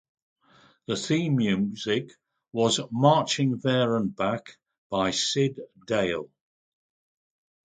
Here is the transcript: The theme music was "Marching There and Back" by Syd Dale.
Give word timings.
The 0.87 0.95
theme 0.95 1.35
music 1.35 2.13
was 2.53 2.79
"Marching 2.89 3.57
There 3.59 3.95
and 3.97 4.15
Back" 4.15 4.57
by 4.89 5.11
Syd 5.11 5.59
Dale. 5.85 6.27